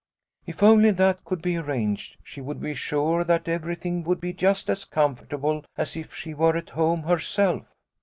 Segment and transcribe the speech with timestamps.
[0.47, 4.67] If only that could be arranged, she would be sure that everything would be just
[4.67, 7.67] as com fortable as if she were at home herself."